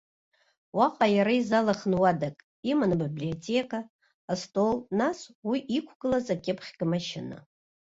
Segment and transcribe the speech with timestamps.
[0.77, 2.35] Уаҟа иара изалхын уадак,
[2.71, 3.81] иман абиблиотека,
[4.33, 7.37] астол, нас уи иқәгылаз акьыԥхьга машьына.